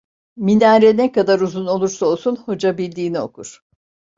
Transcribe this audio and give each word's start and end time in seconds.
Minare 0.35 0.93
ne 0.97 1.11
kadar 1.11 1.39
uzun 1.39 1.65
olursa 1.65 2.05
olsun, 2.05 2.35
hoca 2.35 2.77
bildiğini 2.77 3.19
okur. 3.19 3.63